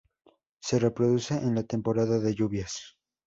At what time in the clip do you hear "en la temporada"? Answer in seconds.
1.35-2.17